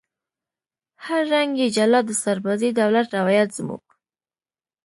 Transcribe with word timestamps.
هر 1.05 1.21
رنگ 1.33 1.49
یې 1.61 1.67
جلا 1.75 1.99
د 2.05 2.09
سربازۍ 2.23 2.69
دی 2.77 2.83
روایت 3.17 3.49
زموږ 3.57 3.83